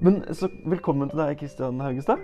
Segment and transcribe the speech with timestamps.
[0.00, 2.22] Men så velkommen til deg, Kristian Haugestad.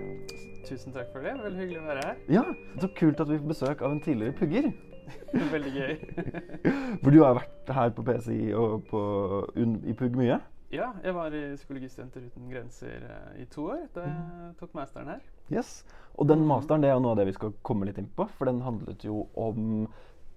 [0.64, 1.34] Tusen takk for det.
[1.42, 2.20] Veldig hyggelig å være her.
[2.32, 2.44] Ja,
[2.80, 4.68] Så kult at vi får besøk av en tidligere pugger.
[5.52, 5.92] Veldig gøy.
[7.02, 9.02] For du har vært her på PCI og på,
[9.60, 10.40] i pugg mye?
[10.72, 15.12] Ja, jeg var i Psykologistudenter uten grenser eh, i to år da jeg tok masteren
[15.12, 15.20] her.
[15.52, 15.84] Yes.
[16.16, 18.24] Og den masteren det er jo noe av det vi skal komme litt inn på,
[18.38, 19.84] for den handlet jo om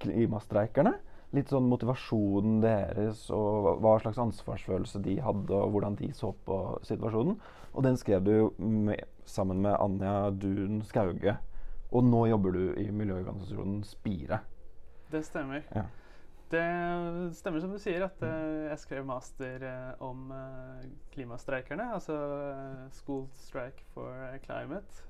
[0.03, 0.98] klimastreikerne.
[1.38, 6.57] Litt sånn motivasjonen deres og hva slags ansvarsfølelse de hadde, og hvordan de så på
[6.87, 7.37] situasjonen.
[7.73, 11.37] Og den skrev du med, sammen med Anja Dun Skauge.
[11.93, 14.41] Og nå jobber du i miljøorganisasjonen Spire.
[15.11, 15.63] Det stemmer.
[15.75, 15.85] Ja.
[16.49, 16.65] Det
[17.37, 20.81] stemmer som du sier, at uh, jeg skrev master uh, om uh,
[21.13, 21.91] klimastreikerne.
[21.93, 22.17] Altså
[22.98, 25.05] School Strike for Climate.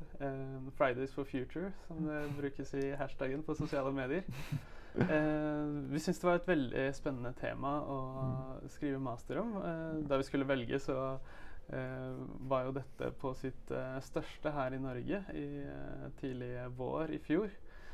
[0.76, 4.28] Fridays for Future, som det brukes i hashtaggen på sosiale medier.
[5.00, 8.00] Vi syntes det var et veldig spennende tema å
[8.72, 9.56] skrive master om.
[10.10, 10.98] da vi skulle velge, så
[12.50, 15.48] var jo dette på sitt største her i Norge i
[16.18, 17.52] tidlig vår i fjor.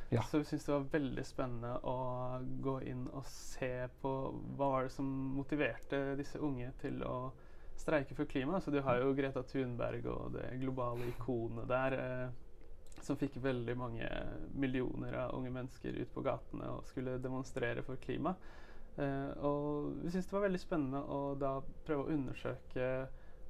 [0.10, 0.22] Ja.
[0.22, 1.98] Så vi syntes det var veldig spennende å
[2.62, 4.12] gå inn og se på
[4.58, 7.18] hva var det som motiverte disse unge til å
[7.76, 8.64] streike for klimaet.
[8.64, 11.98] Så du har jo Greta Thunberg og det globale ikonet der.
[12.00, 12.45] Eh,
[13.06, 14.10] som fikk veldig mange
[14.58, 18.36] millioner av unge mennesker ut på gatene og skulle demonstrere for klima.
[18.96, 22.90] Eh, og vi syntes det var veldig spennende å da prøve å undersøke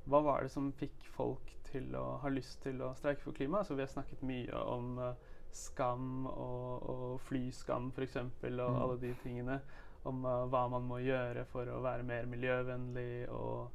[0.05, 3.61] hva var det som fikk folk til å ha lyst til å streike for klima.
[3.61, 8.19] Altså, vi har snakket mye om eh, skam og, og flyskam f.eks.
[8.19, 8.79] og mm.
[8.83, 9.59] alle de tingene.
[10.05, 13.71] Om uh, hva man må gjøre for å være mer miljøvennlig og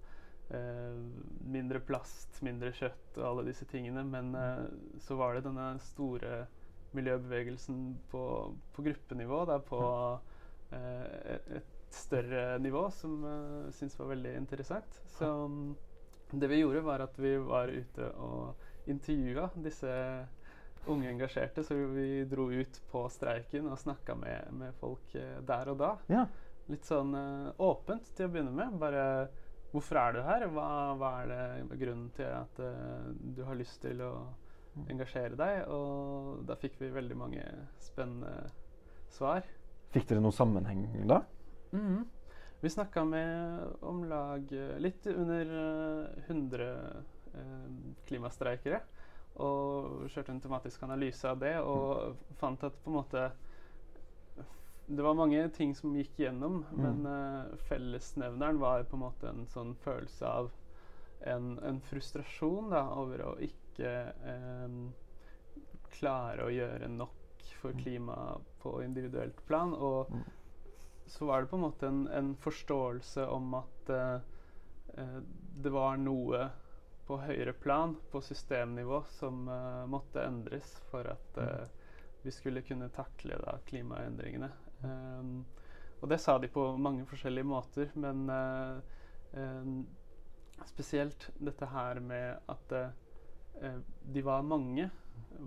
[1.50, 4.04] mindre plast, mindre kjøtt og alle disse tingene.
[4.06, 4.64] Men uh,
[5.02, 6.44] så var det denne store
[6.96, 8.22] miljøbevegelsen på,
[8.74, 9.82] på gruppenivå, da, på
[10.74, 14.98] et, et, større nivå, som uh, syntes var veldig interessant.
[15.16, 15.72] Så um,
[16.30, 19.94] det vi gjorde, var at vi var ute og intervjua disse
[20.86, 25.72] unge engasjerte, så vi dro ut på streiken og snakka med, med, folk eh, der
[25.74, 25.90] og da.
[26.08, 26.22] Ja.
[26.70, 27.10] Litt sånn
[27.58, 28.78] åpent til å begynne med.
[28.78, 29.02] Bare
[29.72, 30.46] hvorfor er du her?
[30.54, 34.12] Hva, hva er det grunnen til at uh, du har lyst til å
[34.90, 35.64] engasjere deg?
[35.72, 37.44] Og da fikk vi veldig mange
[37.82, 38.50] spennende
[39.10, 39.46] svar.
[39.94, 41.22] Fikk dere noen sammenheng da?
[41.72, 42.04] Mm -hmm.
[42.60, 45.46] Vi snakka med om lag litt under
[46.28, 47.04] 100
[48.06, 48.80] klimastreikere.
[49.40, 53.30] Og kjørte en tematisk analyse av det og fant at på en måte
[54.90, 56.80] Det var mange ting som gikk gjennom, mm.
[56.82, 60.48] men uh, fellesnevneren var på en måte en sånn følelse av
[61.30, 63.92] en, en frustrasjon da, over å ikke
[64.64, 64.88] um,
[65.94, 67.82] klare å gjøre nok for mm.
[67.84, 69.76] klimaet på individuelt plan.
[69.78, 70.24] Og mm.
[71.06, 74.16] så var det på en måte en, en forståelse om at uh,
[74.96, 75.20] uh,
[75.62, 76.48] det var noe
[77.06, 79.46] på høyere plan, på systemnivå, som
[79.90, 81.70] måtte endres for at uh,
[82.22, 84.50] vi skulle kunne takle da, klimaendringene.
[84.84, 85.44] Um,
[86.00, 88.80] og det sa de på mange forskjellige måter, men uh,
[89.36, 89.82] um,
[90.68, 92.74] spesielt dette her med at
[94.14, 94.86] de var mange,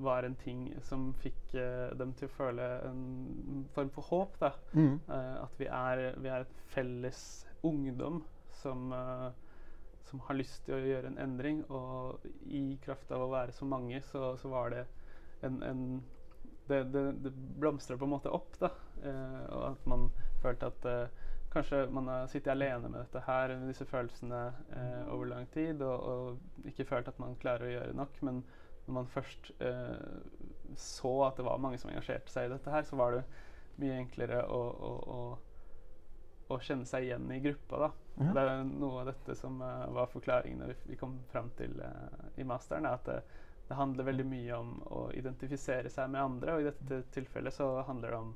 [0.03, 1.53] var en ting som fikk
[1.97, 4.35] dem til å føle en form for håp.
[4.41, 4.51] Da.
[4.73, 4.99] Mm.
[5.07, 7.23] at vi er, vi er, et felles
[7.63, 8.21] ungdom
[8.61, 8.91] som
[10.13, 11.63] som har lyst til å gjøre en endring.
[11.73, 14.83] Og i kraft av å være så mange, så, så var det
[15.47, 15.81] en, en
[16.73, 18.71] Det, det, det blomstra på en måte opp, da.
[19.03, 20.09] Eh, og at man
[20.41, 24.41] følte at eh, kanskje man har sittet alene med dette her, med disse følelsene
[24.73, 28.19] eh, over lang tid, og, og, ikke følt at man klarer å gjøre nok.
[28.25, 28.43] Men
[28.87, 30.19] når man først eh,
[30.79, 33.25] så at det var mange som engasjerte seg i dette her, så var det
[33.81, 35.23] mye enklere å, å, å
[36.51, 37.79] å kjenne seg igjen i gruppa.
[37.85, 37.89] da.
[38.19, 38.33] Ja.
[38.35, 42.27] Det er noe av dette som uh, var forklaringene vi, vi kom fram til uh,
[42.37, 42.85] i masteren.
[42.89, 43.09] at
[43.73, 47.69] det, handler veldig mye om å identifisere seg med andre, og i dette tilfellet så
[47.87, 48.33] handler det om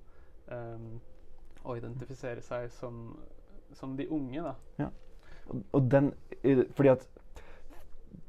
[0.49, 0.87] um,
[1.67, 3.11] å identifisere seg som,
[3.77, 4.41] som de unge.
[4.41, 4.55] da.
[4.81, 4.89] Ja.
[5.47, 6.11] Og, og den,
[6.75, 7.07] fordi at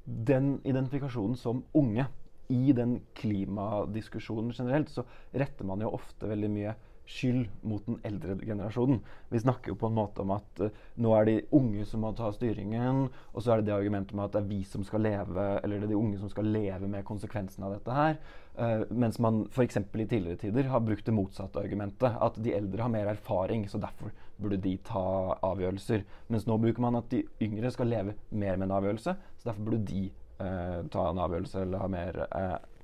[0.05, 2.07] den identifikasjonen som unge
[2.49, 6.77] i den klimadiskusjonen generelt, så retter man jo ofte veldig mye
[7.09, 9.01] skyld mot den eldre generasjonen.
[9.33, 12.03] Vi snakker jo på en måte om at uh, nå er det de unge som
[12.05, 14.85] må ta styringen, og så er det det argumentet med at det er vi som
[14.87, 18.21] skal leve, eller det er de unge som skal leve med konsekvensene av dette her.
[18.59, 19.81] Uh, mens man f.eks.
[19.81, 22.21] i tidligere tider har brukt det motsatte argumentet.
[22.29, 26.05] At de eldre har mer erfaring, så derfor burde de ta avgjørelser.
[26.29, 29.71] Mens nå bruker man at de yngre skal leve mer med en avgjørelse, så derfor
[29.71, 30.05] burde de
[30.43, 32.21] uh, ta en avgjørelse eller ha mer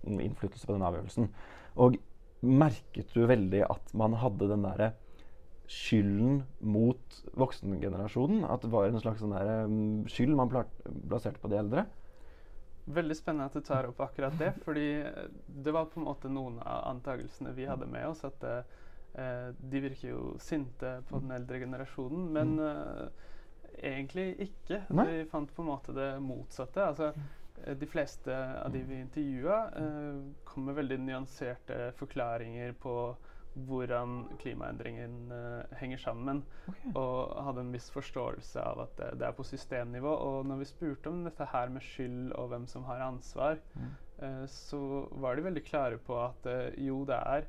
[0.05, 1.31] innflytelse på den avgjørelsen.
[1.81, 1.97] Og
[2.44, 4.93] merket du veldig at man hadde den derre
[5.70, 8.44] skylden mot voksengenerasjonen?
[8.44, 11.87] At det var en slags sånn der, um, skyld man plasserte på de eldre?
[12.85, 16.29] Veldig spennende at du tar opp akkurat det, fordi eh, det var på en måte
[16.29, 18.26] noen av antakelsene vi hadde med oss.
[18.29, 23.06] At eh, de virker jo sinte på den eldre generasjonen, men eh,
[23.81, 24.82] egentlig ikke.
[24.93, 25.06] Nei.
[25.08, 26.90] Vi fant på en måte det motsatte.
[26.90, 27.32] Altså, eh,
[27.76, 28.34] de fleste
[28.64, 32.94] av de vi intervjua, eh, kom med veldig nyanserte forklaringer på
[33.54, 36.90] hvordan klimaendringen eh, henger sammen, Okay.
[36.96, 40.10] og hadde en viss forståelse av at det, det er på systemnivå.
[40.10, 43.92] Og når vi spurte om dette her med skyld og hvem som har ansvar, Mm.
[44.18, 47.46] eh, så var de veldig klare på at eh, jo, det er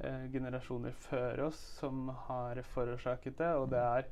[0.00, 4.04] eh, generasjoner før oss som har forårsaket det, og det er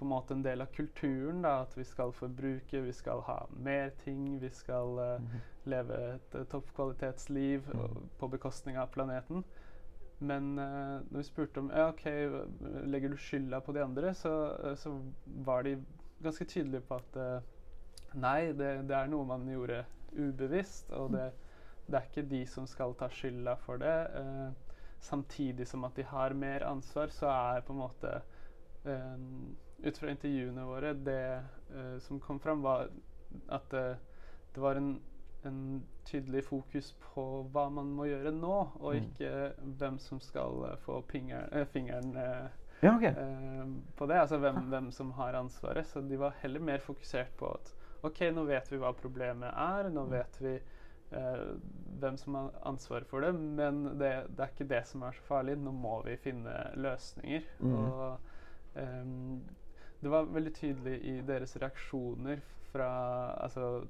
[0.00, 3.42] på en måte en del av kulturen da, at vi skal forbruke, vi skal ha
[3.52, 5.40] mer ting, vi skal uh, mm -hmm.
[5.64, 7.80] leve et uh, toppkvalitetsliv Mm.
[7.80, 8.08] -hmm.
[8.18, 9.44] på bekostning av planeten.
[10.18, 12.04] Men uh, når vi spurte om ja, ok,
[12.84, 15.84] legger du skylda på de andre, så, eh, så var de
[16.22, 17.42] ganske tydelige på at
[18.14, 21.32] nei, det, det er noe man gjorde ubevisst, og det,
[21.86, 24.08] det er ikke de som skal ta skylda for det.
[25.00, 28.22] Samtidig som at de har mer ansvar, så er på en måte
[29.84, 31.20] Ut fra intervjuene våre, det
[31.74, 32.88] uh, som kom fram, var
[33.48, 33.94] at uh,
[34.54, 34.98] det var en
[35.42, 39.06] en tydelig fokus på hva man må gjøre nå, og Mm.
[39.06, 39.30] ikke
[39.78, 42.10] hvem som skal eh, få pinger, fingeren
[42.82, 43.14] Ja, okay.
[43.96, 44.18] på det.
[44.20, 45.86] Altså hvem, hvem som har ansvaret.
[45.86, 47.72] Så de var heller mer fokusert på at
[48.02, 50.10] OK, nå vet vi hva problemet er, nå Mm.
[50.10, 50.58] vet vi
[51.10, 51.56] Uh,
[51.98, 55.22] hvem som har ansvaret for det, men det, det er ikke det som er så
[55.26, 55.56] farlig.
[55.58, 57.42] Nå må vi finne løsninger.
[57.58, 57.72] Mm.
[57.74, 58.20] Og
[58.76, 59.40] ehm,
[60.00, 62.90] det var veldig tydelig i deres reaksjoner fra
[63.42, 63.82] altså,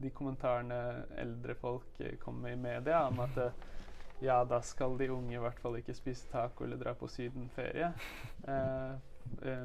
[0.00, 0.78] de kommentarene
[1.18, 3.64] eldre folk eh, kom med i media om at eh,
[4.24, 7.92] ja, da skal de unge i hvert fall ikke spise taco eller dra på sydenferie.
[8.46, 8.92] Eh,
[9.42, 9.62] eh,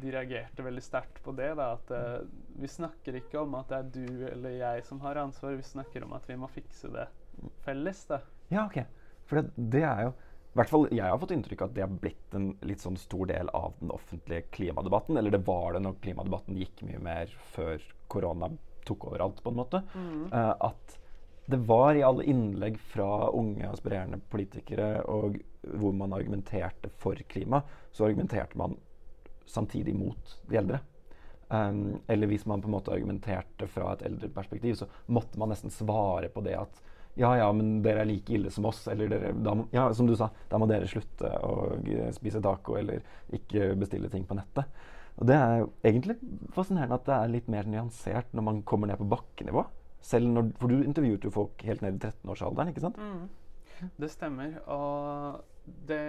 [0.00, 1.50] de reagerte veldig sterkt på det.
[1.58, 2.22] Da, at eh,
[2.56, 6.06] vi snakker ikke om at det er du eller jeg som har ansvar, vi snakker
[6.06, 7.04] om at vi må fikse det
[7.66, 8.00] felles.
[8.08, 8.22] Da.
[8.48, 8.80] Ja, ok.
[9.28, 10.14] For det, det er jo
[10.54, 13.26] hvert fall Jeg har fått inntrykk av at det har blitt en litt sånn stor
[13.30, 15.18] del av den offentlige klimadebatten.
[15.18, 18.52] Eller det var det når klimadebatten gikk mye mer før korona
[18.84, 19.80] tok over alt, på en måte.
[19.96, 20.98] Eh, at
[21.46, 27.62] det var i alle innlegg fra unge aspirerende politikere og hvor man argumenterte for klima,
[27.92, 28.76] så argumenterte man
[29.46, 30.80] samtidig mot de eldre.
[31.48, 35.52] Um, eller hvis man på en måte argumenterte fra et eldre perspektiv, så måtte man
[35.52, 36.80] nesten svare på det at
[37.14, 38.84] ja, ja, men dere er like ille som oss.
[38.90, 41.76] Eller dere, da, ja, som du sa, da må dere slutte å
[42.16, 44.82] spise taco eller ikke bestille ting på nettet.
[45.14, 46.16] Og det er jo egentlig
[46.56, 49.62] fascinerende at det er litt mer nyansert når man kommer ned på bakkenivå.
[50.04, 52.98] Selv når, for du intervjuet jo folk helt ned i 13-årsalderen, ikke sant?
[52.98, 53.92] Mm.
[54.00, 54.58] Det stemmer.
[54.74, 56.02] Og det,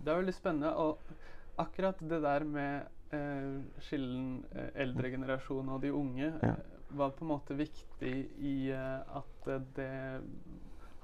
[0.00, 0.72] det er veldig spennende.
[0.72, 6.56] Og akkurat det der med eh, skillen eh, eldre generasjon og de unge Ja.
[6.90, 10.22] Var på en måte viktig i uh, at eh, det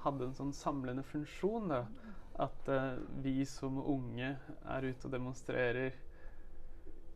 [0.03, 1.71] hadde en sånn samlende funksjon.
[1.71, 1.83] Da.
[2.47, 5.95] At uh, vi som unge er ute og demonstrerer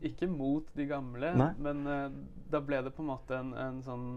[0.02, 1.52] ikke mot de gamle, Nei.
[1.62, 2.08] men uh,
[2.50, 4.08] da ble det på en måte en, en sånn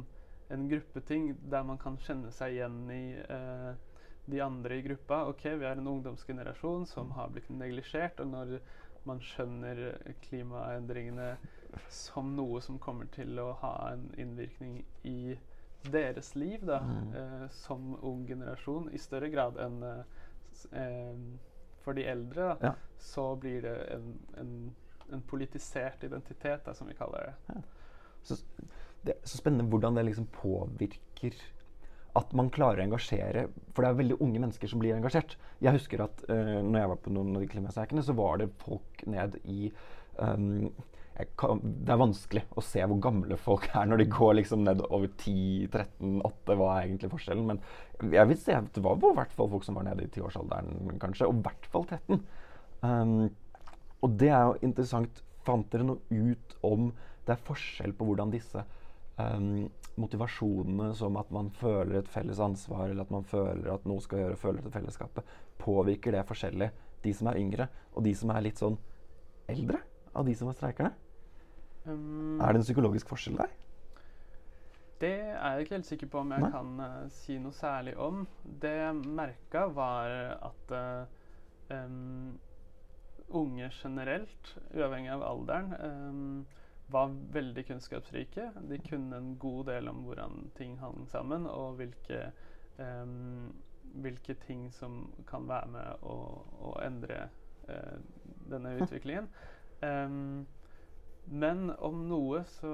[0.52, 3.72] en gruppeting der man kan kjenne seg igjen i uh,
[4.28, 5.24] de andre i gruppa.
[5.32, 8.58] Ok, vi er en ungdomsgenerasjon som har blitt neglisjert, og når
[9.04, 9.80] man skjønner
[10.24, 11.34] klimaendringene
[11.88, 15.36] som noe som kommer til å ha en innvirkning i
[15.84, 17.14] deres liv da, Mm.
[17.14, 20.04] eh, som ung generasjon, i større grad enn eh,
[20.72, 21.16] eh,
[21.84, 22.74] for de eldre, da, Ja.
[22.98, 24.74] så blir det en, en,
[25.12, 27.62] en politisert identitet, da, som vi kaller det.
[28.22, 28.38] Så,
[29.04, 31.34] det er så spennende hvordan det liksom påvirker
[32.16, 35.36] at man klarer å engasjere For det er veldig unge mennesker som blir engasjert.
[35.60, 38.48] Jeg husker at uh, når jeg var på noen av de klimasakene, så var det
[38.62, 39.72] folk ned i
[40.16, 40.70] um,
[41.38, 44.82] kan, Det er vanskelig å se hvor gamle folk er når de går liksom ned
[44.88, 46.56] over 10-13-8.
[46.58, 47.52] Hva er egentlig forskjellen?
[47.52, 50.10] Men jeg vil si at det var i hvert fall folk som var nede i
[50.14, 51.28] tiårsalderen, kanskje.
[51.30, 52.24] Og i hvert fall 13.
[52.82, 53.14] Um,
[54.02, 55.22] og det er jo interessant.
[55.44, 56.90] Fant dere noe ut om
[57.24, 58.62] det er forskjell på hvordan disse
[59.20, 59.66] um,
[60.00, 64.24] motivasjonene som at man føler et felles ansvar, eller at man føler at noe skal
[64.24, 66.72] gjøre, føler til fellesskapet, påvirker det forskjellig
[67.04, 68.80] de som er yngre, og de som er litt sånn
[69.52, 70.94] eldre av de som er streikerne?
[71.84, 73.52] Um, Er det en psykologisk forskjell der?
[75.02, 76.50] Det er jeg ikke helt sikker på om jeg Nei.
[76.54, 78.24] kan uh, si noe særlig om.
[78.62, 80.14] Det jeg merka, var
[80.48, 82.38] at uh, um,
[83.34, 86.46] unge generelt, uavhengig av alderen, um,
[86.86, 88.50] var veldig kunnskapsrike.
[88.68, 92.30] De kunne en god del om hvordan ting hang sammen, og hvilke,
[92.78, 93.52] um,
[94.04, 96.16] hvilke ting som kan være med å,
[96.70, 97.26] å endre
[97.68, 97.98] uh,
[98.50, 99.28] denne utviklingen.
[99.84, 100.46] Em,
[101.42, 102.70] men om noe så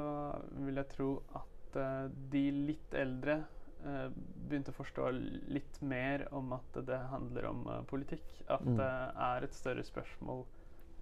[0.64, 3.36] vil jeg tro at uh, de litt eldre
[3.84, 4.08] uh,
[4.48, 5.10] begynte å forstå
[5.54, 8.26] litt mer om at det handler om uh, politikk.
[8.48, 8.76] At Mm.
[8.80, 8.90] det
[9.30, 10.44] er et større spørsmål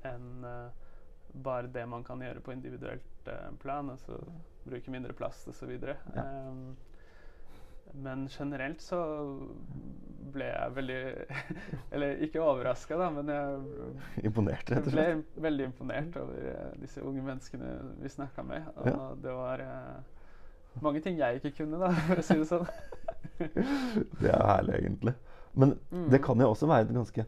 [0.08, 0.44] enn
[1.44, 3.28] bare det man kan gjøre på individuelt
[3.60, 3.90] plan.
[3.90, 4.20] Altså
[4.64, 5.72] bruke mindre plast osv.
[5.82, 5.96] Ja.
[6.14, 6.76] Um,
[7.94, 8.98] men generelt så
[10.32, 10.98] ble jeg veldig
[11.94, 15.06] Eller ikke overraska, da, men jeg Imponert, rett og ble
[15.48, 18.68] veldig imponert over eh, disse unge menneskene vi snakka med.
[18.76, 19.08] Og Ja.
[19.24, 22.68] det var uh, mange ting jeg ikke kunne, da, for å si det sånn.
[24.20, 25.14] Det er herlig, egentlig.
[25.58, 26.08] Men Mm.
[26.12, 27.24] det kan jo også være et ganske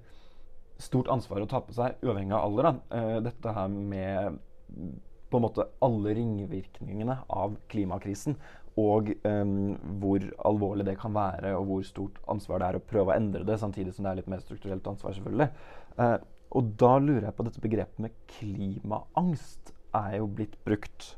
[0.81, 2.69] stort ansvar å ta på seg, uavhengig av alder.
[2.69, 2.73] Da.
[2.95, 4.39] Uh, dette her med
[5.31, 8.37] på en måte alle ringvirkningene av klimakrisen.
[8.81, 9.55] Og um,
[10.01, 13.45] hvor alvorlig det kan være, og hvor stort ansvar det er å prøve å endre
[13.47, 15.51] det, samtidig som det er litt mer strukturelt ansvar, selvfølgelig.
[15.99, 16.17] Uh,
[16.57, 21.15] og da lurer jeg på dette begrepet med klimaangst er jo blitt brukt.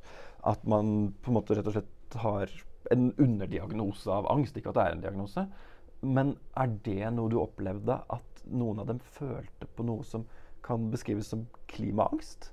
[0.49, 2.50] At man på en måte rett og slett har
[2.92, 4.57] en underdiagnose av angst.
[4.59, 5.47] Ikke at det er en diagnose.
[6.02, 10.26] Men er det noe du opplevde at noen av dem følte på noe som
[10.66, 12.50] kan beskrives som klimaangst?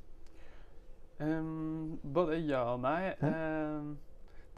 [1.20, 3.12] Um, både ja og nei.
[3.20, 3.98] Um,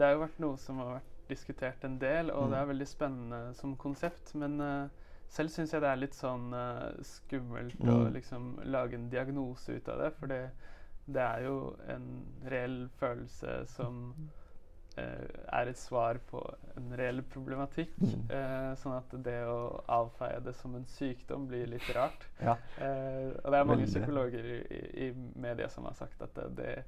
[0.01, 2.51] det har jo vært noe som har vært diskutert en del, og Mm.
[2.51, 4.33] det er veldig spennende som konsept.
[4.35, 4.87] Men uh,
[5.29, 8.13] selv syns jeg det er litt sånn uh, skummelt å Mm.
[8.17, 10.09] liksom lage en diagnose ut av det.
[10.17, 10.41] For det,
[11.07, 12.07] det er jo en
[12.49, 14.15] reell følelse som
[14.97, 16.41] uh, er et svar på
[16.77, 17.93] en reell problematikk.
[18.01, 18.75] Mm.
[18.81, 22.25] sånn at det å avfeie det som en sykdom blir litt rart.
[22.41, 22.57] Ja.
[22.81, 23.93] Og det er mange Veldig.
[23.93, 26.83] psykologer i, i, i media som har sagt at det, det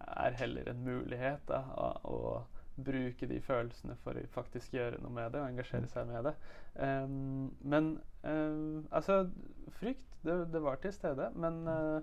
[0.00, 2.44] er heller en mulighet da, å, å
[2.76, 6.34] bruke de følelsene for å faktisk gjøre noe med det og engasjere seg med det.
[6.76, 9.30] Um, men um, altså
[9.78, 11.30] Frykt, det, det var til stede.
[11.36, 12.00] Men uh,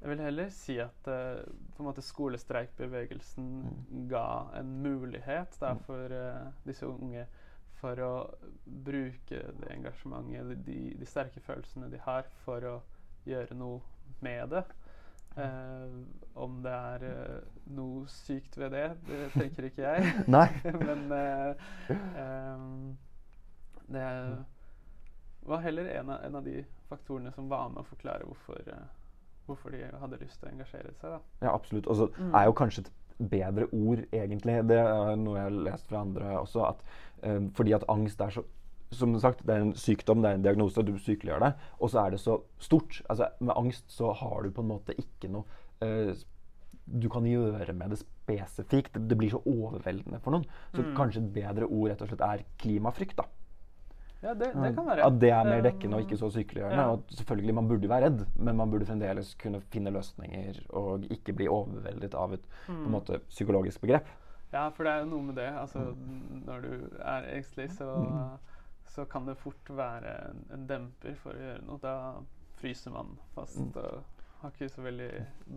[0.00, 1.42] jeg vil heller si at uh,
[1.74, 3.50] på en måte skolestreikbevegelsen
[4.10, 4.26] ga
[4.60, 5.82] en mulighet da, Mm.
[5.88, 7.26] for uh, disse unge
[7.76, 8.12] for å
[8.64, 12.76] bruke det engasjementet, de, de sterke følelsene de har, for å
[13.28, 13.82] gjøre noe
[14.24, 14.62] med det.
[15.36, 15.96] Eh,
[16.34, 17.40] om det er eh,
[17.76, 20.12] noe sykt ved det, det tenker ikke jeg.
[20.36, 20.46] Nei.
[20.88, 21.66] Men eh,
[22.22, 22.96] em,
[23.92, 24.06] det
[25.46, 28.86] var heller en av, en av de faktorene som var med å forklare hvorfor, eh,
[29.46, 31.16] hvorfor de hadde lyst til å engasjere seg.
[31.16, 31.20] Da.
[31.46, 31.86] Ja, absolutt.
[31.86, 32.34] Og så Mm.
[32.34, 32.92] er jo kanskje et
[33.30, 34.56] bedre ord, egentlig.
[34.68, 36.64] Det er noe jeg har lest fra andre også.
[36.68, 36.82] At,
[37.22, 38.42] eh, fordi at angst er så
[38.96, 41.54] Som sagt, det er en sykdom, det er en diagnose, du sykeliggjør deg.
[41.80, 43.02] Og så er det så stort.
[43.12, 45.44] Altså, med angst så har du på en måte ikke noe
[45.84, 46.14] uh,
[46.86, 48.92] du kan gjøre med det spesifikt.
[48.94, 50.44] Det, det blir så overveldende for noen.
[50.72, 50.92] Så Mm.
[50.96, 53.16] kanskje et bedre ord rett og slett er klimafrykt.
[53.18, 53.24] da.
[54.22, 55.04] Ja, det, det kan være.
[55.04, 56.82] At det er mer dekkende og ikke så sykeliggjørende.
[56.82, 56.92] ja.
[56.94, 61.34] Og selvfølgelig, man burde være redd, men man burde fremdeles kunne finne løsninger og ikke
[61.36, 62.90] bli overveldet av et på en Mm.
[62.96, 64.06] måte, psykologisk begrep.
[64.52, 65.50] Ja, for det er jo noe med det.
[65.58, 65.82] Altså,
[66.46, 68.38] når du er engstelig, så, Mm.
[68.88, 71.78] Så kan det fort være en, en demper for å gjøre noe.
[71.82, 71.94] Da
[72.60, 73.72] fryser man fast Mm.
[73.76, 74.02] og
[74.42, 75.10] har ikke så veldig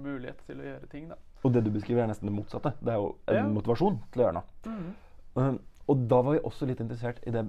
[0.04, 1.16] mulighet til å gjøre ting, da.
[1.44, 2.74] Og det du beskriver, er nesten det motsatte.
[2.82, 3.48] Det er jo en Ja.
[3.48, 4.94] motivasjon til å gjøre noe.
[5.36, 7.46] Um, og da var vi også litt interessert i det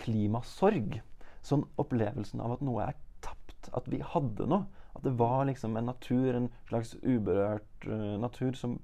[0.00, 1.00] klimasorg.
[1.46, 3.70] Sånn opplevelsen av at noe er tapt.
[3.76, 4.66] At vi hadde noe.
[4.96, 8.78] At det var liksom en natur, en slags uberørt uh, natur som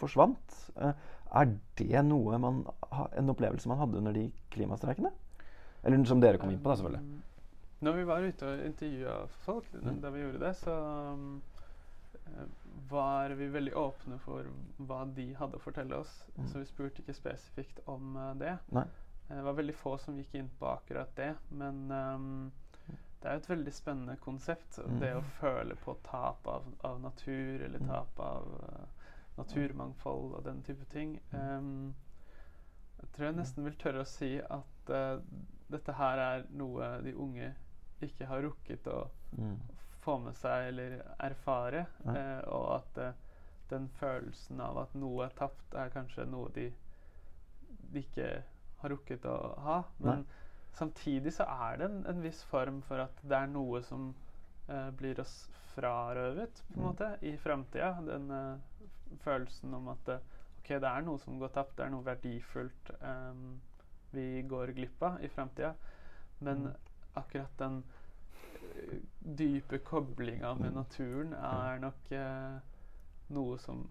[0.00, 0.56] forsvant.
[0.76, 0.92] Uh,
[1.34, 2.62] er det noe man
[3.16, 5.12] en opplevelse man hadde under de klimastreikene?
[5.84, 7.00] Eller som dere kom inn på, da, selvfølgelig.
[7.02, 7.22] Um,
[7.82, 10.00] Når vi var ute og intervjua folk Mm.
[10.00, 10.74] da vi gjorde det, så
[11.12, 11.42] um,
[12.26, 12.44] eh,
[12.90, 14.46] var vi veldig åpne for
[14.78, 16.12] hva de hadde å fortelle oss.
[16.36, 16.46] Mm.
[16.46, 18.58] Så vi spurte ikke spesifikt om uh, det.
[18.70, 18.84] Nei.
[19.28, 22.52] Eh, Det var veldig få som gikk inn på akkurat det, men um,
[23.22, 24.78] det er jo et veldig spennende konsept.
[24.78, 25.00] Mm.
[25.00, 27.88] Det å føle på tap av, av natur, eller Mm.
[27.88, 28.86] tap av uh,
[29.38, 31.18] naturmangfold og den type ting.
[31.32, 31.38] Mm.
[31.58, 31.94] Um,
[33.02, 35.18] jeg tror jeg nesten vil tørre å si at eh,
[35.72, 37.52] dette her er noe de unge
[38.02, 39.02] ikke har rukket å
[39.32, 39.56] Mm.
[40.02, 41.86] få med seg eller erfare.
[42.04, 42.14] Ja.
[42.18, 43.12] eh, og at eh,
[43.70, 46.66] den følelsen av at noe er tapt, er kanskje noe de,
[47.92, 48.26] de ikke
[48.82, 49.78] har rukket å ha.
[49.98, 50.40] Men Nei.
[50.76, 54.10] samtidig så er det en, en viss form for at det er noe som
[54.68, 56.88] eh, blir oss frarøvet på en Mm.
[56.90, 57.94] måte i framtida.
[58.04, 60.18] Den eh, følelsen om at eh,
[60.60, 63.60] ok, det er noe som går tapt, det er noe verdifullt em,
[64.14, 65.74] vi går glipp av i framtida.
[66.38, 66.72] Men Mm.
[67.14, 67.82] akkurat den
[68.62, 70.74] eh, dype koblinga med Mm.
[70.74, 72.58] naturen er nok eh,
[73.28, 73.88] noe som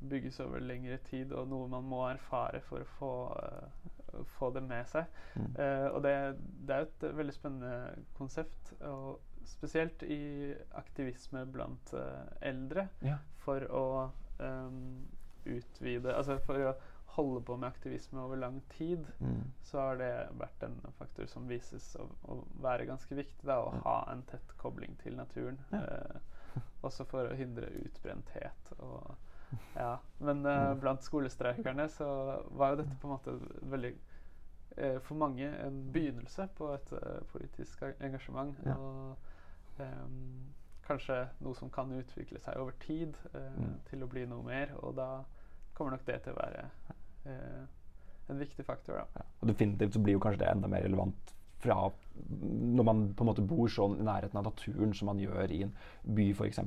[0.00, 3.10] bygges over lengre tid, og noe man må erfare for å få,
[3.42, 5.04] uh, få det med seg.
[5.34, 5.46] Mm.
[5.58, 6.36] Uh, og det,
[6.66, 13.16] det er jo et veldig spennende konsept, og spesielt i aktivisme blant uh, eldre, Ja.
[13.38, 14.10] for å
[14.40, 15.06] um,
[15.46, 16.74] utvide Altså for å
[17.16, 19.42] holder på med aktivisme over lang tid, Mm.
[19.62, 23.44] så har det vært en faktor som vises å, å være ganske viktig.
[23.46, 25.58] Da, å ha en tett kobling til naturen.
[25.72, 25.82] Ja.
[25.82, 26.20] Eh,
[26.82, 28.72] også for å hindre utbrenthet.
[28.78, 29.14] Og,
[29.76, 29.98] ja.
[30.20, 30.80] Men eh, Mm.
[30.80, 32.08] blant skolestreikerne så
[32.50, 33.92] var jo dette på en måte veldig
[34.76, 38.56] eh, for mange en begynnelse på et eh, politisk engasjement.
[38.66, 38.74] Ja.
[38.76, 39.16] Og
[39.80, 40.52] ehm,
[40.86, 43.78] kanskje noe som kan utvikle seg over tid eh, Mm.
[43.90, 44.72] til å bli noe mer.
[44.82, 45.22] Og da
[45.74, 46.64] kommer nok det til å være
[47.26, 49.02] en viktig faktor.
[49.02, 49.26] Ja.
[49.40, 51.76] Og definitivt så blir jo kanskje det enda mer relevant fra
[52.12, 55.60] når man på en måte bor sånn i nærheten av naturen som man gjør i
[55.64, 55.70] en
[56.16, 56.58] by f.eks.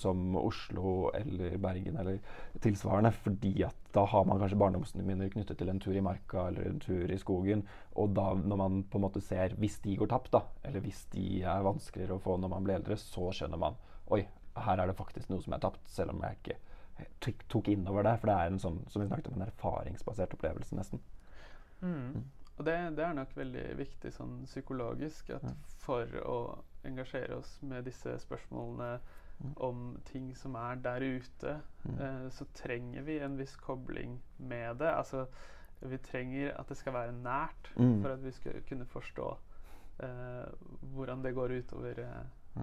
[0.00, 2.20] som Oslo eller Bergen eller
[2.64, 3.12] tilsvarende.
[3.24, 6.80] Fordi at da har man kanskje barndomsminner knyttet til en tur i marka eller en
[6.82, 7.66] tur i skogen.
[7.98, 11.04] Og da når man på en måte ser hvis de går tapt, da, eller hvis
[11.12, 13.78] de er vanskeligere å få når man blir eldre, så skjønner man
[14.14, 14.22] oi,
[14.58, 16.60] her er det faktisk noe som er tapt, selv om jeg ikke
[17.48, 18.16] tok- inn over det.
[18.20, 21.00] For det er en sånn, som vi snakket om, en erfaringsbasert opplevelse, nesten.
[21.82, 22.24] Mm.
[22.58, 25.56] Og det, det er nok veldig viktig sånn psykologisk at mm.
[25.78, 26.38] for å
[26.84, 28.98] engasjere oss med disse spørsmålene
[29.38, 29.52] Mm.
[29.62, 31.98] om ting som er der ute, Mm.
[32.00, 34.88] eh, så trenger vi en viss kobling med det.
[34.90, 35.28] Altså
[35.80, 38.02] vi trenger at det skal være nært Mm.
[38.02, 39.36] for at vi skal kunne forstå
[40.00, 40.48] eh,
[40.92, 42.62] hvordan det går utover eh.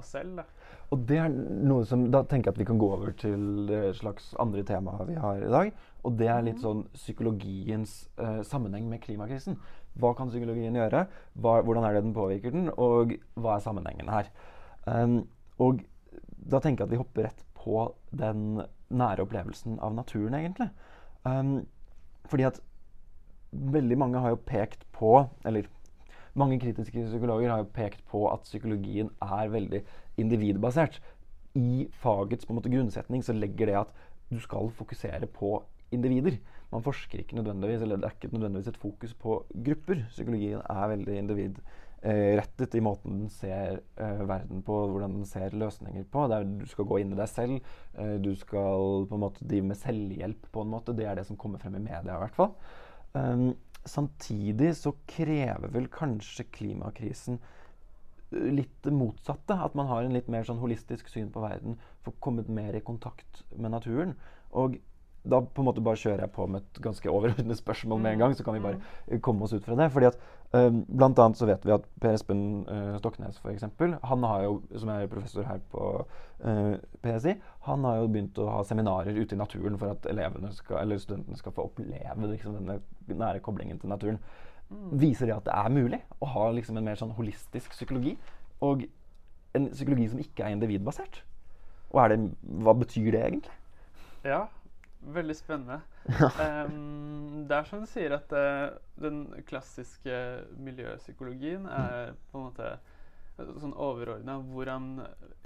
[0.00, 0.40] Oss selv.
[0.40, 0.44] Da.
[0.92, 3.96] Og det er noe som Da tenker jeg at vi kan gå over til det
[3.98, 5.72] slags andre temaet vi har i dag.
[6.04, 9.58] Og det er litt sånn psykologiens eh, sammenheng med klimakrisen.
[10.00, 11.06] Hva kan psykologien gjøre?
[11.38, 12.68] Hva, hvordan er det den påvirker den?
[12.74, 14.30] Og hva er sammenhengen her?
[14.84, 15.22] Um,
[15.62, 15.84] og
[16.44, 20.68] da tenker jeg at vi hopper rett på den nære opplevelsen av naturen, egentlig.
[21.24, 21.62] Um,
[22.28, 22.60] fordi at
[23.54, 25.70] veldig mange har jo pekt på, eller
[26.38, 29.82] mange kritiske psykologer har jo pekt på at psykologien er veldig
[30.20, 31.00] individbasert.
[31.54, 33.94] I fagets måte, grunnsetning så legger det at
[34.32, 35.56] du skal fokusere på
[35.94, 36.38] individer.
[36.72, 40.04] Man forsker ikke nødvendigvis, eller det er ikke nødvendigvis et fokus på grupper.
[40.10, 46.08] Psykologien er veldig individrettet i måten den ser uh, verden på, hvordan den ser løsninger
[46.10, 46.26] på.
[46.26, 47.60] Det er, du skal gå inn i deg selv.
[47.94, 50.96] Uh, du skal på en måte drive med selvhjelp på en måte.
[50.96, 52.56] Det er det som kommer frem i media i hvert fall.
[53.14, 53.52] Um,
[53.88, 59.56] samtidig så krever vel kanskje klimakrisen uh, litt det motsatte.
[59.56, 61.78] At man har en litt mer sånn holistisk syn på verden.
[62.06, 64.16] Får kommet mer i kontakt med naturen.
[64.54, 64.78] Og
[65.24, 68.24] da på en måte bare kjører jeg på med et ganske overordnet spørsmål med en
[68.24, 69.86] gang, så kan vi bare uh, komme oss ut fra det.
[69.92, 70.18] Fordi at
[70.52, 74.44] um, Blant annet så vet vi at Per Espen uh, Stoknes for eksempel, han har
[74.44, 77.36] jo, som er professor her på uh, PSI,
[77.68, 81.00] han har jo begynt å ha seminarer ute i naturen for at elevene skal, eller
[81.00, 84.20] studentene skal få oppleve liksom, denne nære koblingen til naturen.
[84.68, 84.90] Mm.
[85.00, 88.18] Viser det at det er mulig å ha liksom, en mer sånn holistisk psykologi?
[88.64, 88.84] Og
[89.56, 91.22] en psykologi som ikke er individbasert?
[91.94, 92.20] Og er det,
[92.64, 93.56] hva betyr det egentlig?
[94.24, 94.44] Ja,
[95.12, 95.80] veldig spennende.
[96.08, 100.18] um, det er som du sier, at uh, den klassiske
[100.56, 104.92] miljøpsykologien er på en måte eh, sånn overordna hvordan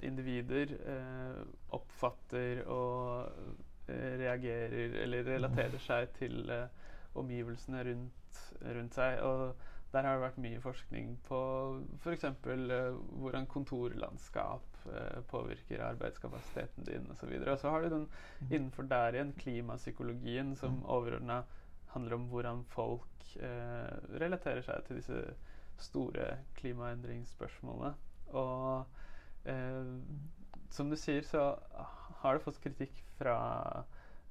[0.05, 1.41] individer uh,
[1.75, 3.57] oppfatter og
[3.89, 6.67] reagerer eller relaterer seg til uh,
[7.17, 9.17] omgivelsene rundt, rundt seg.
[9.25, 9.55] Og
[9.93, 11.39] der har det vært mye forskning på
[12.03, 12.27] f.eks.
[12.45, 14.68] Uh, hvordan kontorlandskap
[15.31, 17.31] påvirker arbeidskapasiteten din osv.
[17.41, 18.05] Og, og så har du den
[18.49, 21.41] innenfor der igjen klimapsykologien som overordna
[21.93, 25.21] handler om hvordan folk eh, relaterer seg til disse
[25.81, 26.27] store
[26.59, 27.93] klimaendringsspørsmålene.
[28.37, 29.93] Og eh,
[30.69, 31.43] som du sier, så
[32.21, 33.35] har det fått kritikk fra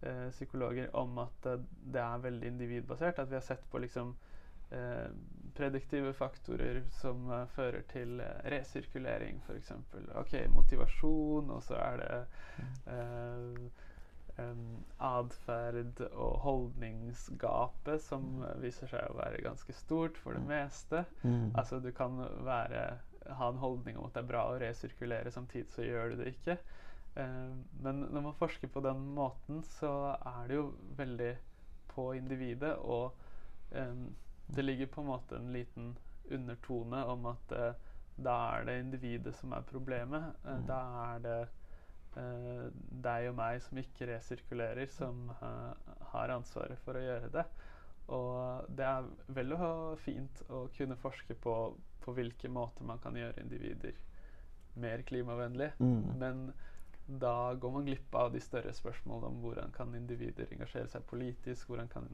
[0.02, 1.62] eh, psykologer om at eh,
[1.94, 3.18] det er veldig individbasert.
[3.18, 4.14] At vi har sett på liksom
[4.70, 5.08] eh,
[5.58, 9.72] prediktive faktorer som eh, fører til eh, resirkulering, f.eks.
[10.20, 12.18] Ok, motivasjon, og så er det
[12.88, 13.84] uh,
[14.38, 20.48] um, atferd og holdningsgapet som eh, viser seg å være ganske stort for det Mm.
[20.52, 21.04] meste.
[21.22, 21.50] Mm.
[21.58, 22.84] Altså du kan være,
[23.28, 26.32] ha en holdning om at det er bra å resirkulere, samtidig så gjør du det
[26.36, 26.58] ikke.
[27.18, 31.34] Uh, men når man forsker på den måten, så er det jo veldig
[31.88, 33.12] på individet, og
[33.74, 34.04] em,
[34.48, 35.92] det ligger på en måte en liten
[36.30, 37.86] undertone om at eh,
[38.18, 40.34] da er det individet som er problemet.
[40.44, 40.66] Eh, Mm.
[40.66, 40.80] Da
[41.14, 41.38] er det
[42.16, 42.68] eh,
[43.06, 47.44] deg og meg som ikke resirkulerer, som eh, har ansvaret for å gjøre det.
[48.08, 51.54] Og det er vel og fint å kunne forske på
[52.08, 53.96] på hvilke måter man kan gjøre individer
[54.80, 55.72] mer klimavennlige.
[55.78, 56.18] Mm.
[56.18, 56.52] Men
[57.20, 61.68] da går man glipp av de større spørsmålene om hvordan kan individer engasjere seg politisk,
[61.68, 62.08] hvordan kan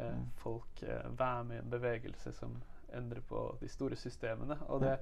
[0.00, 0.26] eh, Mm.
[0.42, 2.56] folk eh, være med i en bevegelse som
[2.96, 4.56] endrer på de store systemene.
[4.68, 4.96] Og det,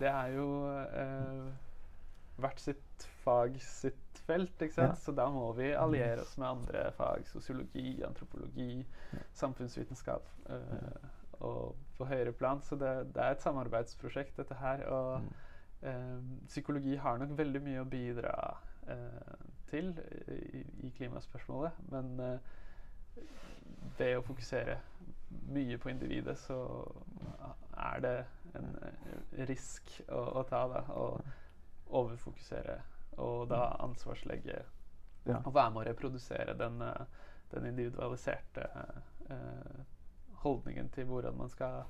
[0.00, 1.52] det er jo eh,
[2.36, 4.60] hvert sitt fag sitt felt.
[4.62, 4.98] ikke sant?
[5.00, 7.24] Så da må vi alliere oss med andre fag.
[7.30, 8.84] Sosiologi, antropologi,
[9.32, 10.26] samfunnsvitenskap.
[10.50, 12.62] eh, og på høyere plan.
[12.64, 14.84] Så det, det er et samarbeidsprosjekt, dette her.
[14.88, 15.22] Og
[15.82, 18.36] eh, psykologi har nok veldig mye å bidra
[18.88, 19.34] eh,
[19.68, 19.90] til
[20.32, 21.72] i, i klimaspørsmålet.
[21.92, 23.20] Men eh,
[23.98, 24.78] ved å fokusere
[25.52, 26.58] mye på individet, så
[27.76, 28.14] er det
[28.56, 30.84] en eh, risk å, å ta, da.
[30.96, 31.08] Å
[31.96, 32.80] overfokusere
[33.22, 34.62] og da ansvarslegge
[35.26, 35.40] Ja.
[35.44, 37.06] og være med å reprodusere den, eh,
[37.54, 38.66] den individualiserte
[39.30, 39.78] eh,
[40.42, 41.82] holdningen til hvordan man skal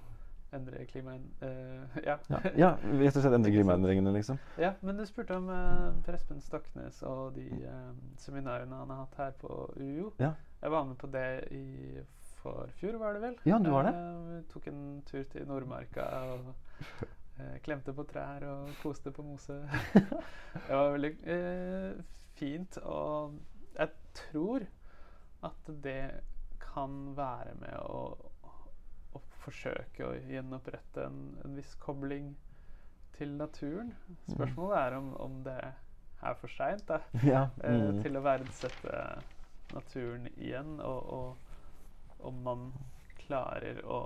[0.56, 1.26] endre klimaen...
[1.42, 2.16] eh, ja.
[2.30, 4.38] Ja, ja rett og slett endre klimaendringene, liksom.
[4.60, 9.02] Ja, men du spurte om eh, Per Espen Stoknes og de eh, seminarene han har
[9.04, 10.12] hatt her på UiO.
[10.22, 10.32] Ja.
[10.62, 11.64] Jeg var med på det i
[12.40, 13.36] forfjor, var det vel?
[13.48, 13.92] Ja, du var det.
[13.94, 16.52] Eh, vi tok en tur til Nordmarka og
[17.38, 19.56] eh, klemte på trær og koste på mose.
[20.54, 22.00] det var veldig eh,
[22.38, 23.36] fint, og
[23.76, 24.64] jeg tror
[25.46, 26.00] at det
[26.62, 28.00] kan være med å,
[29.16, 32.32] å forsøke å gjenopprette en, en viss kobling
[33.16, 33.92] til naturen.
[34.32, 36.90] Spørsmålet er om, om det er for seint.
[37.24, 37.46] Ja.
[37.64, 38.02] Eh, Mm.
[38.02, 38.98] til å verdsette
[39.74, 41.36] naturen igjen, og,
[42.26, 42.68] om man
[43.26, 44.00] klarer å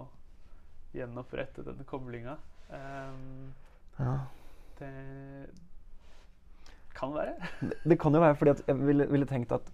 [0.94, 2.36] gjenopprette denne koblinga.
[2.70, 3.52] Um,
[3.98, 4.14] ja.
[4.78, 4.90] det
[6.96, 7.36] kan være.
[7.60, 9.70] Det, det kan jo være fordi jeg ville, ville tenkt at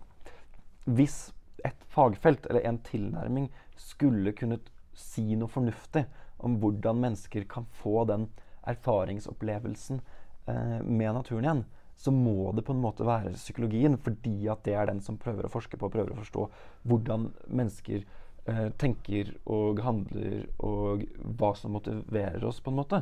[0.87, 1.19] hvis
[1.67, 3.49] et fagfelt eller en tilnærming
[3.81, 6.05] skulle kunnet si noe fornuftig
[6.45, 8.29] om hvordan mennesker kan få den
[8.67, 10.01] erfaringsopplevelsen
[10.49, 11.65] eh, med naturen igjen,
[11.97, 15.47] så må det på en måte være psykologien, fordi at det er den som prøver
[15.47, 16.45] å forske på, og prøver å forstå
[16.91, 21.07] hvordan mennesker eh, tenker og handler, og
[21.41, 23.01] hva som motiverer oss, på en måte.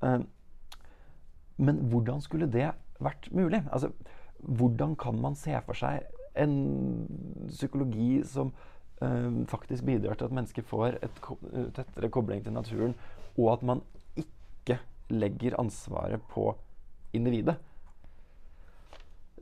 [0.00, 0.24] Eh,
[1.62, 2.70] men hvordan skulle det
[3.02, 3.60] vært mulig?
[3.68, 3.92] Altså,
[4.42, 6.06] hvordan kan man se for seg
[6.40, 6.54] en
[7.50, 8.54] psykologi som
[9.04, 11.36] eh, faktisk bidrar til at mennesker får et ko
[11.76, 12.96] tettere kobling til naturen,
[13.36, 13.84] og at man
[14.16, 14.80] ikke
[15.12, 16.48] legger ansvaret på
[17.12, 17.58] individet?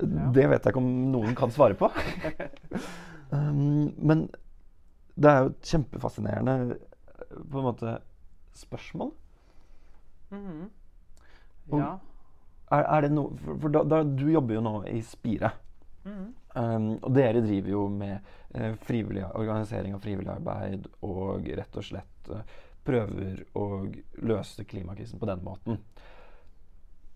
[0.00, 1.90] Det vet jeg ikke om noen kan svare på.
[3.34, 4.28] um, men
[5.20, 6.78] det er jo et kjempefascinerende
[7.50, 7.98] på en måte
[8.56, 9.10] spørsmål.
[10.30, 10.68] Mm -hmm.
[11.78, 11.98] Ja.
[12.70, 15.50] Er, er det noe For, for da, da, du jobber jo nå i Spire.
[16.04, 16.34] Mhm.
[16.54, 18.18] Um, og dere driver jo med
[18.54, 22.40] eh, frivillig organisering av frivillig arbeid og rett og slett eh,
[22.82, 23.86] prøver å
[24.26, 25.78] løse klimakrisen på den måten.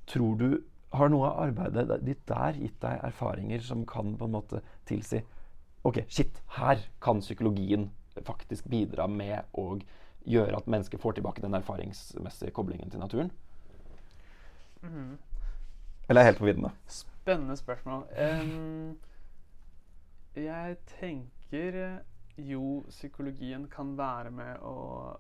[0.07, 0.63] Tror du
[0.95, 5.25] Har noe av arbeidet ditt der gitt deg erfaringer som kan på en måte tilsi
[5.85, 7.91] OK, shit, her kan psykologien
[8.25, 9.75] faktisk bidra med å
[10.25, 13.31] gjøre at mennesker får tilbake den erfaringsmessige koblingen til naturen?
[14.81, 15.19] Mhm.
[16.09, 16.71] Eller er jeg helt på viddene?
[16.87, 18.07] Spennende spørsmål.
[18.17, 18.97] Um,
[20.37, 22.01] jeg tenker
[22.37, 25.17] jo psykologien kan være med å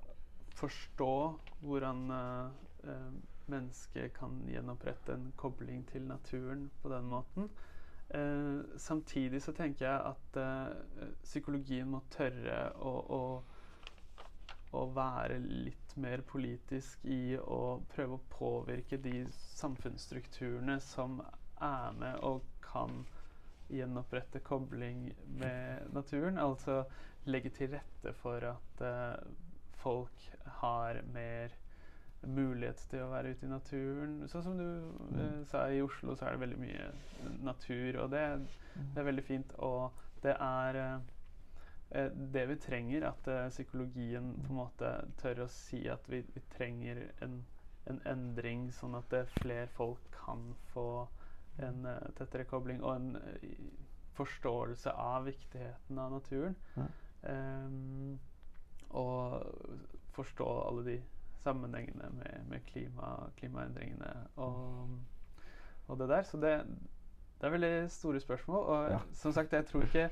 [0.56, 1.14] forstå
[1.60, 2.50] hvordan uh,
[2.84, 3.12] eh,
[3.50, 7.48] mennesket kan gjenopprette en kobling til naturen på den måten.
[8.09, 13.22] Eh, samtidig så tenker jeg at eh, psykologien må tørre å, å,
[14.76, 21.20] å være litt mer politisk i å prøve å påvirke de samfunnsstrukturene som
[21.62, 23.04] er med og kan
[23.72, 25.09] gjenopprette kobling
[25.40, 26.38] med naturen.
[26.38, 26.83] Altså
[27.30, 29.26] legge til rette for at eh,
[29.80, 30.28] folk
[30.61, 31.54] har mer
[32.26, 34.14] mulighet til å være ute i naturen.
[34.30, 36.88] Sånn som du eh, sa, i Oslo så er det veldig mye
[37.44, 38.24] natur, og det,
[38.76, 39.54] det er veldig fint.
[39.64, 40.94] Og det er eh,
[42.00, 46.24] eh, det vi trenger, at eh, psykologien på en måte tør å si at vi,
[46.34, 47.40] vi trenger en,
[47.90, 50.88] en endring, sånn at eh, flere folk kan få
[51.62, 53.10] en eh, tettere kobling og en
[54.14, 56.54] forståelse av viktigheten av naturen.
[56.76, 56.87] Ja.
[57.24, 58.18] Um,
[58.94, 59.42] og
[60.14, 60.96] forstå alle de
[61.44, 64.94] sammenhengene med, med klima, klimaendringene og,
[65.87, 66.22] og det der.
[66.28, 66.54] Så det,
[67.40, 68.64] det er veldig store spørsmål.
[68.64, 68.98] Og Ja.
[69.12, 70.09] som sagt, jeg tror ikke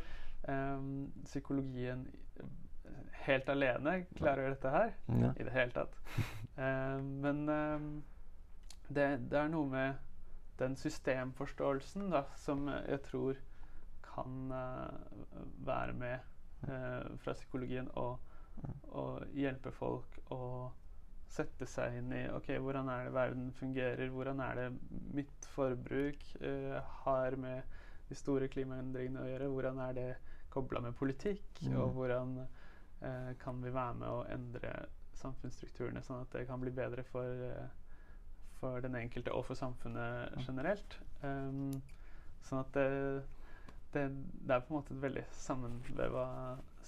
[0.49, 2.07] um, psykologien
[3.27, 5.31] helt alene klarer dette her Ja.
[5.41, 5.99] i det hele tatt.
[6.59, 8.03] Um, men um,
[8.89, 9.95] det, det er noe med
[10.59, 13.39] den systemforståelsen da, som jeg tror
[14.05, 16.19] kan uh, være med
[16.69, 18.19] uh, fra psykologien og,
[18.93, 20.71] og hjelpe folk å
[21.33, 24.67] sette seg inn i ok, hvordan er det verden fungerer, hvordan er det
[25.17, 27.63] mitt forbruk eh, har med
[28.11, 30.09] de store klimaendringene å gjøre, hvordan er det
[30.53, 31.77] kobla med politikk, Mm.
[31.81, 32.35] og hvordan
[33.03, 34.73] eh, kan vi være med å endre
[35.23, 37.69] samfunnsstrukturene sånn at det kan bli bedre for, eh,
[38.61, 40.99] for den enkelte og for samfunnet generelt.
[41.23, 41.81] Um,
[42.43, 42.87] sånn at det,
[43.95, 44.05] det,
[44.43, 46.27] det, er på en måte et veldig sammenveva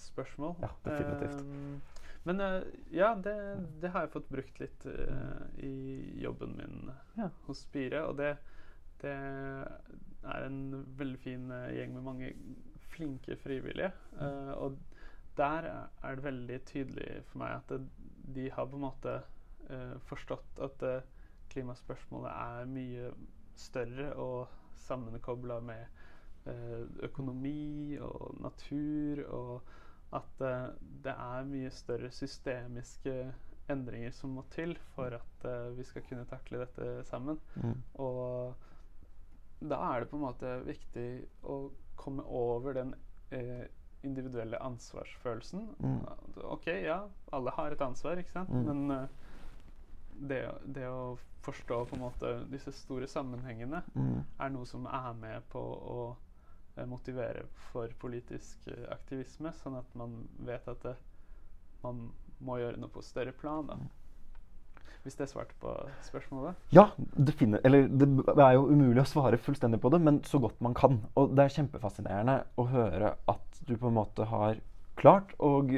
[0.04, 0.56] spørsmål.
[0.62, 1.40] Ja, definitivt.
[1.40, 1.80] Um,
[2.24, 3.34] men uh, ja, det,
[3.80, 5.74] det, har jeg fått brukt litt uh, i
[6.22, 7.28] jobben min ja.
[7.44, 8.00] hos Spire.
[8.08, 8.30] Og det,
[9.02, 9.12] det,
[10.24, 10.62] er en
[10.96, 12.32] veldig fin uh, gjeng med mange
[12.94, 13.90] flinke frivillige.
[14.54, 14.78] og
[15.34, 17.72] der er det veldig tydelig for meg at
[18.36, 19.14] de har på en måte
[20.06, 20.84] forstått at
[21.50, 23.08] klimaspørsmålet er mye
[23.58, 24.52] større og
[24.84, 29.24] sammenkobla med økonomi og natur.
[29.26, 29.74] og
[30.14, 30.70] at uh,
[31.04, 33.14] det er mye større systemiske
[33.72, 37.40] endringer som må til for at uh, vi skal kunne takle dette sammen.
[37.56, 37.78] Mm.
[38.04, 38.54] Og
[39.64, 41.08] da er det på en måte viktig
[41.48, 41.58] å
[41.98, 42.94] komme over den
[43.32, 43.64] uh,
[44.04, 45.68] individuelle ansvarsfølelsen.
[45.80, 46.00] Mm.
[46.44, 47.00] OK, ja,
[47.32, 48.52] alle har et ansvar, ikke sant?
[48.52, 48.66] Mm.
[48.68, 49.08] Men
[50.28, 50.42] det,
[50.76, 54.20] det, å forstå på en måte disse store sammenhengene mm.
[54.44, 56.23] er noe som er med på å Eh,
[56.90, 60.94] motivere for politisk eh, aktivisme, sånn at man vet at det,
[61.84, 62.08] man
[62.44, 63.68] må gjøre noe på større plan.
[63.68, 63.78] da.
[65.04, 65.70] Hvis det svarte på
[66.06, 66.56] spørsmålet?
[66.72, 70.40] Ja, det, finner, eller, det er jo umulig å svare fullstendig på det, men så
[70.40, 71.02] godt man kan.
[71.20, 74.62] Og det er kjempefascinerende å høre at du på en måte har
[74.96, 75.74] klart og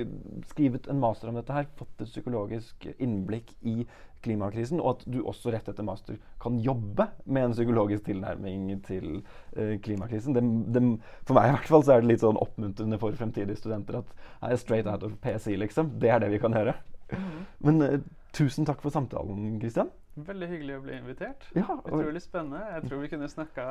[0.53, 3.81] skrevet en master om dette her, fått et psykologisk innblikk i
[4.27, 9.21] klimakrisen, og at du også rett etter master kan jobbe med en psykologisk tilnærming til
[9.57, 10.37] uh, klimakrisen.
[10.37, 10.85] Det, det,
[11.25, 14.13] for meg i hvert fall så er det litt sånn oppmuntrende for fremtidige studenter at
[14.17, 15.95] jeg er straight out of PSI, liksom.
[16.03, 16.77] Det er det vi kan gjøre.
[17.13, 17.39] Mm.
[17.69, 18.01] Men uh,
[18.37, 19.93] tusen takk for samtalen, Kristian.
[20.17, 21.43] Veldig hyggelig å bli invitert.
[21.53, 22.63] Ja, Utrolig spennende.
[22.73, 23.65] Jeg tror vi kunne snakka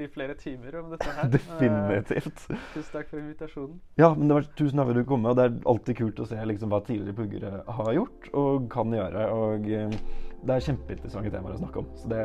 [0.00, 1.28] i flere timer om dette her.
[1.36, 2.46] Definitivt.
[2.48, 3.74] Uh, tusen takk for invitasjonen.
[4.00, 5.20] Ja, men det var Tusen takk for at du kom.
[5.26, 8.70] Med, Og det er alltid kult å se liksom, hva tidligere puggere har gjort og
[8.72, 9.26] kan gjøre.
[9.36, 9.98] Og uh,
[10.42, 11.92] det er kjempeinteressante temaer å snakke om.
[12.00, 12.22] Så det,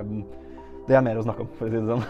[0.88, 2.08] det, er mer å snakke om, for å si det sånn.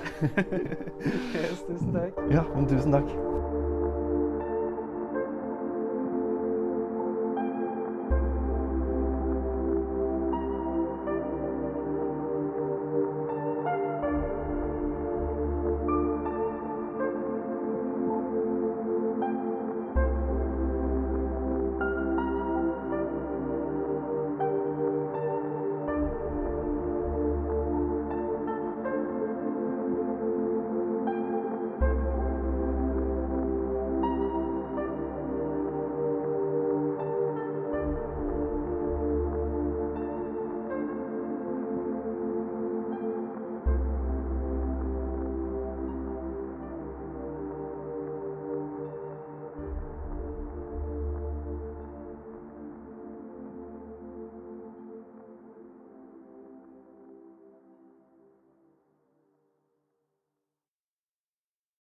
[1.42, 2.22] yes, tusen takk.
[2.38, 3.67] Ja, men tusen takk.